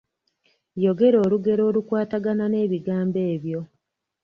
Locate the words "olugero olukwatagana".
1.25-2.45